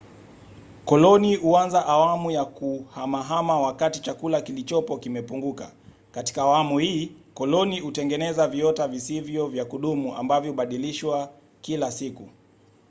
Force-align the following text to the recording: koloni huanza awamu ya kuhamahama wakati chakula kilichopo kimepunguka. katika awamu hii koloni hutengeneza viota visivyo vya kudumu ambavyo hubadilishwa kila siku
koloni 0.85 1.35
huanza 1.35 1.85
awamu 1.85 2.31
ya 2.31 2.45
kuhamahama 2.45 3.59
wakati 3.59 3.99
chakula 4.01 4.41
kilichopo 4.41 4.97
kimepunguka. 4.97 5.71
katika 6.11 6.41
awamu 6.41 6.79
hii 6.79 7.11
koloni 7.33 7.79
hutengeneza 7.79 8.47
viota 8.47 8.87
visivyo 8.87 9.47
vya 9.47 9.65
kudumu 9.65 10.15
ambavyo 10.15 10.51
hubadilishwa 10.51 11.29
kila 11.61 11.91
siku 11.91 12.29